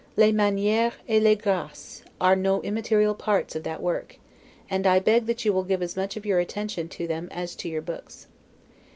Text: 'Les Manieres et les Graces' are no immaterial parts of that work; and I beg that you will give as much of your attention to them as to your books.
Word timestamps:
'Les 0.15 0.31
Manieres 0.31 0.93
et 1.07 1.21
les 1.21 1.35
Graces' 1.35 2.01
are 2.19 2.35
no 2.35 2.59
immaterial 2.63 3.13
parts 3.13 3.55
of 3.55 3.61
that 3.61 3.83
work; 3.83 4.17
and 4.67 4.87
I 4.87 4.97
beg 4.97 5.27
that 5.27 5.45
you 5.45 5.53
will 5.53 5.61
give 5.63 5.83
as 5.83 5.95
much 5.95 6.17
of 6.17 6.25
your 6.25 6.39
attention 6.39 6.89
to 6.89 7.05
them 7.05 7.27
as 7.31 7.53
to 7.57 7.69
your 7.69 7.83
books. 7.83 8.25